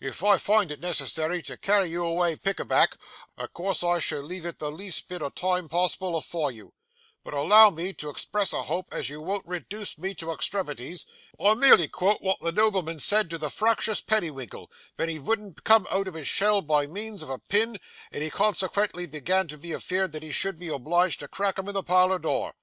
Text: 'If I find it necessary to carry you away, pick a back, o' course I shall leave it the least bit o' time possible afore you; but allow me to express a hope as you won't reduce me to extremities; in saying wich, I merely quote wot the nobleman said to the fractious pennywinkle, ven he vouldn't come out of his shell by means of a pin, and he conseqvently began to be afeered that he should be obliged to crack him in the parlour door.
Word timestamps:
'If 0.00 0.22
I 0.22 0.38
find 0.38 0.70
it 0.70 0.78
necessary 0.78 1.42
to 1.42 1.56
carry 1.56 1.88
you 1.88 2.04
away, 2.06 2.36
pick 2.36 2.60
a 2.60 2.64
back, 2.64 2.96
o' 3.36 3.48
course 3.48 3.82
I 3.82 3.98
shall 3.98 4.20
leave 4.22 4.46
it 4.46 4.60
the 4.60 4.70
least 4.70 5.08
bit 5.08 5.22
o' 5.22 5.28
time 5.28 5.68
possible 5.68 6.14
afore 6.14 6.52
you; 6.52 6.74
but 7.24 7.34
allow 7.34 7.68
me 7.68 7.92
to 7.94 8.08
express 8.08 8.52
a 8.52 8.62
hope 8.62 8.86
as 8.92 9.08
you 9.10 9.20
won't 9.20 9.42
reduce 9.44 9.98
me 9.98 10.14
to 10.14 10.30
extremities; 10.30 11.04
in 11.04 11.06
saying 11.46 11.56
wich, 11.56 11.58
I 11.58 11.66
merely 11.66 11.88
quote 11.88 12.22
wot 12.22 12.38
the 12.40 12.52
nobleman 12.52 13.00
said 13.00 13.28
to 13.30 13.38
the 13.38 13.50
fractious 13.50 14.00
pennywinkle, 14.00 14.68
ven 14.96 15.08
he 15.08 15.18
vouldn't 15.18 15.64
come 15.64 15.88
out 15.90 16.06
of 16.06 16.14
his 16.14 16.28
shell 16.28 16.60
by 16.62 16.86
means 16.86 17.20
of 17.20 17.28
a 17.28 17.40
pin, 17.40 17.76
and 18.12 18.22
he 18.22 18.30
conseqvently 18.30 19.10
began 19.10 19.48
to 19.48 19.58
be 19.58 19.70
afeered 19.72 20.12
that 20.12 20.22
he 20.22 20.30
should 20.30 20.60
be 20.60 20.68
obliged 20.68 21.18
to 21.18 21.26
crack 21.26 21.58
him 21.58 21.66
in 21.66 21.74
the 21.74 21.82
parlour 21.82 22.20
door. 22.20 22.54